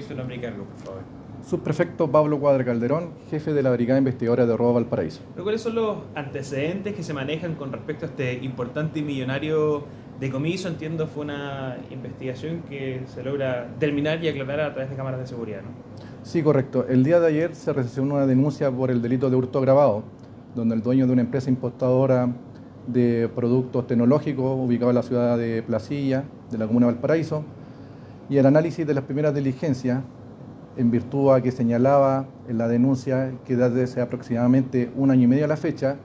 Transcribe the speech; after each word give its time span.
Su 0.00 0.14
nombre 0.14 0.36
y 0.36 0.38
cargo, 0.38 0.64
por 0.64 0.76
favor. 0.78 1.00
Subprefecto 1.46 2.10
Pablo 2.10 2.40
Cuadra 2.40 2.64
Calderón, 2.64 3.10
jefe 3.28 3.52
de 3.52 3.62
la 3.62 3.70
Brigada 3.72 3.98
Investigadora 3.98 4.46
de 4.46 4.56
Robo 4.56 4.72
Valparaíso. 4.72 5.20
¿Pero 5.34 5.44
¿Cuáles 5.44 5.60
son 5.60 5.74
los 5.74 5.98
antecedentes 6.14 6.94
que 6.94 7.02
se 7.02 7.12
manejan 7.12 7.56
con 7.56 7.70
respecto 7.72 8.06
a 8.06 8.08
este 8.08 8.42
importante 8.42 9.00
y 9.00 9.02
millonario 9.02 9.84
decomiso? 10.18 10.68
Entiendo 10.68 11.08
fue 11.08 11.24
una 11.24 11.76
investigación 11.90 12.62
que 12.70 13.02
se 13.04 13.22
logra 13.22 13.68
terminar 13.78 14.24
y 14.24 14.28
aclarar 14.28 14.60
a 14.60 14.72
través 14.72 14.88
de 14.88 14.96
cámaras 14.96 15.20
de 15.20 15.26
seguridad, 15.26 15.60
¿no? 15.60 15.68
Sí, 16.22 16.42
correcto. 16.42 16.86
El 16.88 17.04
día 17.04 17.20
de 17.20 17.26
ayer 17.26 17.54
se 17.54 17.74
recibió 17.74 18.10
una 18.14 18.26
denuncia 18.26 18.70
por 18.70 18.90
el 18.90 19.02
delito 19.02 19.28
de 19.28 19.36
hurto 19.36 19.58
agravado, 19.58 20.04
donde 20.54 20.74
el 20.74 20.80
dueño 20.80 21.06
de 21.06 21.12
una 21.12 21.20
empresa 21.20 21.50
importadora 21.50 22.30
de 22.86 23.28
productos 23.34 23.86
tecnológicos 23.86 24.58
ubicado 24.58 24.90
en 24.90 24.94
la 24.94 25.02
ciudad 25.02 25.36
de 25.36 25.62
Placilla, 25.62 26.24
de 26.50 26.56
la 26.56 26.66
comuna 26.66 26.86
de 26.86 26.94
Valparaíso, 26.94 27.44
y 28.32 28.38
el 28.38 28.46
análisis 28.46 28.86
de 28.86 28.94
las 28.94 29.04
primeras 29.04 29.34
diligencias, 29.34 30.00
en 30.78 30.90
virtud 30.90 31.34
a 31.34 31.42
que 31.42 31.52
señalaba 31.52 32.24
en 32.48 32.56
la 32.56 32.66
denuncia 32.66 33.30
que 33.44 33.56
desde 33.56 34.00
aproximadamente 34.00 34.90
un 34.96 35.10
año 35.10 35.24
y 35.24 35.26
medio 35.26 35.44
a 35.44 35.48
la 35.48 35.58
fecha 35.58 35.96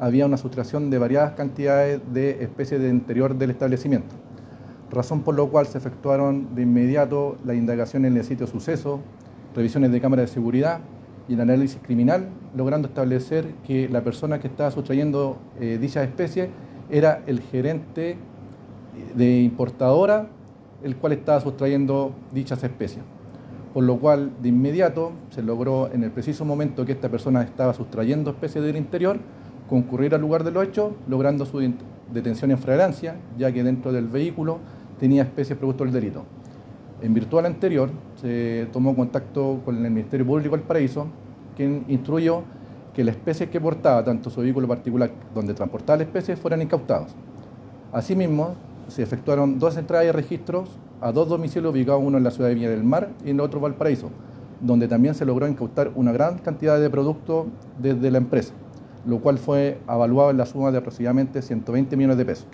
había 0.00 0.24
una 0.24 0.38
sustracción 0.38 0.88
de 0.88 0.96
variadas 0.96 1.32
cantidades 1.32 2.00
de 2.10 2.42
especies 2.42 2.80
de 2.80 2.88
interior 2.88 3.36
del 3.36 3.50
establecimiento, 3.50 4.14
razón 4.90 5.20
por 5.20 5.34
lo 5.34 5.50
cual 5.50 5.66
se 5.66 5.76
efectuaron 5.76 6.54
de 6.54 6.62
inmediato 6.62 7.36
la 7.44 7.52
indagación 7.52 8.06
en 8.06 8.16
el 8.16 8.24
sitio 8.24 8.46
suceso, 8.46 9.00
revisiones 9.54 9.92
de 9.92 10.00
cámara 10.00 10.22
de 10.22 10.28
seguridad 10.28 10.80
y 11.28 11.34
el 11.34 11.42
análisis 11.42 11.78
criminal, 11.82 12.30
logrando 12.56 12.88
establecer 12.88 13.44
que 13.66 13.90
la 13.90 14.02
persona 14.02 14.40
que 14.40 14.46
estaba 14.46 14.70
sustrayendo 14.70 15.36
eh, 15.60 15.76
dicha 15.78 16.02
especie 16.02 16.48
era 16.88 17.20
el 17.26 17.42
gerente 17.42 18.16
de 19.14 19.40
importadora 19.42 20.28
el 20.82 20.96
cual 20.96 21.12
estaba 21.12 21.40
sustrayendo 21.40 22.12
dichas 22.32 22.62
especies. 22.64 23.04
Por 23.72 23.84
lo 23.84 23.98
cual, 23.98 24.30
de 24.40 24.48
inmediato, 24.48 25.12
se 25.30 25.42
logró 25.42 25.90
en 25.92 26.04
el 26.04 26.10
preciso 26.10 26.44
momento 26.44 26.84
que 26.84 26.92
esta 26.92 27.08
persona 27.08 27.42
estaba 27.42 27.74
sustrayendo 27.74 28.30
especies 28.30 28.64
del 28.64 28.76
interior, 28.76 29.18
concurrir 29.68 30.14
al 30.14 30.20
lugar 30.20 30.44
de 30.44 30.52
los 30.52 30.64
hechos, 30.64 30.92
logrando 31.08 31.44
su 31.44 31.60
detención 32.12 32.50
en 32.50 32.58
flagrancia, 32.58 33.16
ya 33.36 33.50
que 33.52 33.64
dentro 33.64 33.92
del 33.92 34.06
vehículo 34.06 34.58
tenía 34.98 35.22
especies 35.22 35.58
producto 35.58 35.84
del 35.84 35.92
delito. 35.92 36.24
En 37.02 37.12
virtud 37.14 37.38
del 37.38 37.46
anterior, 37.46 37.90
se 38.16 38.68
tomó 38.72 38.94
contacto 38.94 39.60
con 39.64 39.84
el 39.84 39.90
Ministerio 39.90 40.24
Público 40.24 40.56
del 40.56 40.64
Paraíso, 40.64 41.06
quien 41.56 41.84
instruyó 41.88 42.42
que 42.94 43.02
las 43.02 43.16
especies 43.16 43.50
que 43.50 43.60
portaba, 43.60 44.04
tanto 44.04 44.30
su 44.30 44.40
vehículo 44.40 44.68
particular 44.68 45.10
donde 45.34 45.52
transportaba 45.52 45.98
las 45.98 46.06
especies, 46.06 46.38
fueran 46.38 46.62
incautados. 46.62 47.12
Asimismo, 47.92 48.54
se 48.88 49.02
efectuaron 49.02 49.58
dos 49.58 49.76
entradas 49.76 50.06
de 50.06 50.12
registros 50.12 50.68
a 51.00 51.12
dos 51.12 51.28
domicilios 51.28 51.72
ubicados, 51.72 52.02
uno 52.04 52.18
en 52.18 52.24
la 52.24 52.30
ciudad 52.30 52.48
de 52.48 52.54
Villa 52.54 52.70
del 52.70 52.84
Mar 52.84 53.10
y 53.24 53.30
en 53.30 53.36
el 53.36 53.40
otro 53.40 53.60
Valparaíso, 53.60 54.10
donde 54.60 54.88
también 54.88 55.14
se 55.14 55.24
logró 55.24 55.46
incautar 55.46 55.90
una 55.94 56.12
gran 56.12 56.38
cantidad 56.38 56.80
de 56.80 56.88
productos 56.90 57.46
desde 57.78 58.10
la 58.10 58.18
empresa, 58.18 58.54
lo 59.06 59.18
cual 59.20 59.38
fue 59.38 59.78
evaluado 59.88 60.30
en 60.30 60.38
la 60.38 60.46
suma 60.46 60.70
de 60.70 60.78
aproximadamente 60.78 61.42
120 61.42 61.96
millones 61.96 62.16
de 62.16 62.24
pesos. 62.24 62.46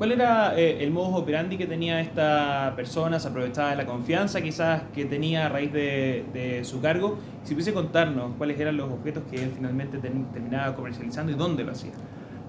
¿Cuál 0.00 0.12
era 0.12 0.58
eh, 0.58 0.82
el 0.82 0.92
modus 0.92 1.20
operandi 1.20 1.58
que 1.58 1.66
tenía 1.66 2.00
esta 2.00 2.72
persona? 2.74 3.20
¿Se 3.20 3.28
aprovechaba 3.28 3.68
de 3.68 3.76
la 3.76 3.84
confianza 3.84 4.40
quizás 4.40 4.84
que 4.94 5.04
tenía 5.04 5.44
a 5.44 5.48
raíz 5.50 5.74
de, 5.74 6.62
su 6.64 6.80
cargo? 6.80 7.18
Si 7.44 7.52
pudiese 7.52 7.74
contarnos 7.74 8.32
cuáles 8.38 8.58
eran 8.58 8.78
los 8.78 8.90
objetos 8.90 9.24
que 9.30 9.42
él 9.42 9.52
finalmente 9.54 9.98
terminaba 9.98 10.74
comercializando 10.74 11.32
y 11.32 11.34
dónde 11.34 11.64
lo 11.64 11.72
hacía. 11.72 11.92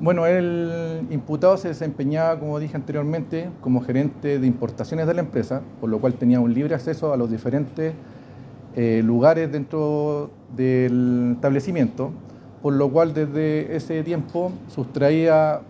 Bueno, 0.01 0.25
el 0.25 1.05
imputado 1.11 1.57
se 1.57 1.67
desempeñaba, 1.67 2.39
como 2.39 2.57
dije 2.57 2.75
anteriormente, 2.75 3.51
como 3.61 3.81
gerente 3.81 4.39
de 4.39 4.47
importaciones 4.47 5.05
de 5.05 5.13
la 5.13 5.21
empresa, 5.21 5.61
por 5.79 5.91
lo 5.91 5.99
cual 5.99 6.15
tenía 6.15 6.39
un 6.39 6.51
libre 6.55 6.73
acceso 6.73 7.13
a 7.13 7.17
los 7.17 7.29
diferentes 7.29 7.93
eh, 8.75 9.03
lugares 9.05 9.51
dentro 9.51 10.31
del 10.57 11.33
establecimiento, 11.35 12.09
por 12.63 12.73
lo 12.73 12.89
cual 12.89 13.13
desde 13.13 13.75
ese 13.75 14.01
tiempo 14.01 14.51
sustraía 14.69 15.61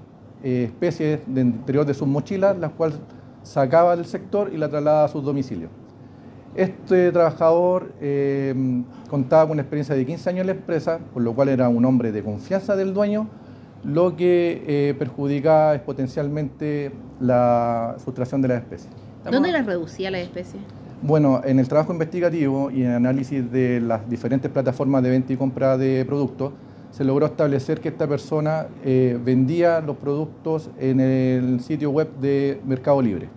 eh, 0.46 0.64
especies 0.64 1.20
del 1.28 1.48
interior 1.48 1.86
de 1.86 1.94
sus 1.94 2.08
mochilas, 2.08 2.58
las 2.58 2.72
cuales 2.72 3.00
sacaba 3.44 3.98
del 3.98 4.06
sector 4.06 4.50
y 4.54 4.58
la 4.58 4.70
trasladaba 4.70 5.04
a 5.04 5.10
sus 5.10 5.26
domicilios. 5.26 5.70
Este 6.56 7.12
trabajador 7.12 7.92
eh, 8.00 8.56
contaba 9.10 9.44
con 9.44 9.52
una 9.52 9.64
experiencia 9.64 9.94
de 9.94 10.06
15 10.06 10.30
años 10.30 10.42
en 10.42 10.48
la 10.48 10.54
empresa, 10.54 11.00
por 11.14 11.22
lo 11.22 11.34
cual 11.34 11.50
era 11.50 11.68
un 11.68 11.84
hombre 11.84 12.14
de 12.14 12.24
confianza 12.24 12.78
del 12.78 12.94
dueño, 12.94 13.28
lo 13.84 14.16
que 14.16 14.64
eh, 14.68 14.96
perjudica 14.98 15.82
potencialmente 15.86 16.92
la 17.20 17.96
sustracción 18.04 18.42
de 18.42 18.48
las 18.50 18.60
especies. 18.60 18.92
¿Dónde 19.30 19.52
las 19.52 19.66
reducía 19.66 20.12
las 20.12 20.22
especies? 20.22 20.62
Bueno, 21.02 21.42
en 21.44 21.60
el 21.60 21.68
trabajo 21.68 21.94
investigativo 21.94 22.70
y 22.70 22.84
en 22.84 22.92
análisis 22.92 23.52
de 23.52 23.82
las 23.82 24.08
diferentes 24.08 24.52
plataformas 24.52 25.02
de 25.02 25.10
venta 25.10 25.34
y 25.34 25.38
compra 25.38 25.78
de 25.78 26.06
productos, 26.06 26.54
se 26.92 27.04
logró 27.04 27.26
establecer 27.26 27.80
que 27.80 27.90
esta 27.90 28.08
persona 28.08 28.68
eh, 28.84 29.18
vendía 29.24 29.80
los 29.80 29.98
productos 29.98 30.70
en 30.80 31.00
el 31.00 31.60
sitio 31.62 31.90
web 31.90 32.10
de 32.20 32.62
Mercado 32.66 33.02
Libre. 33.02 33.30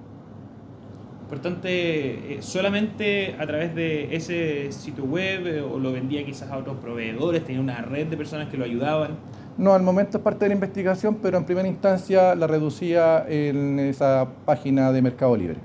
Importante, 1.25 2.35
eh, 2.35 2.43
solamente 2.43 3.35
a 3.41 3.47
través 3.47 3.75
de 3.75 4.15
ese 4.15 4.71
sitio 4.73 5.05
web 5.05 5.65
o 5.73 5.79
lo 5.79 5.91
vendía 5.91 6.25
quizás 6.25 6.51
a 6.51 6.59
otros 6.59 6.77
proveedores, 6.77 7.43
tenía 7.45 7.63
una 7.63 7.81
red 7.81 8.09
de 8.09 8.17
personas 8.17 8.49
que 8.49 8.59
lo 8.59 8.65
ayudaban. 8.65 9.17
No, 9.57 9.73
al 9.73 9.83
momento 9.83 10.19
es 10.19 10.23
parte 10.23 10.45
de 10.45 10.51
la 10.51 10.55
investigación, 10.55 11.17
pero 11.23 11.39
en 11.39 11.45
primera 11.45 11.67
instancia 11.67 12.35
la 12.35 12.47
reducía 12.47 13.25
en 13.27 13.79
esa 13.81 14.29
página 14.45 14.93
de 14.93 15.01
Mercado 15.01 15.35
Libre. 15.35 15.57